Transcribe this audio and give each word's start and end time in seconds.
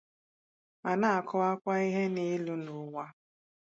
ma 0.81 0.91
na-akọwakwa 0.99 1.73
ihe 1.87 2.03
n'elu 2.13 2.53
n'ụwa. 2.63 3.05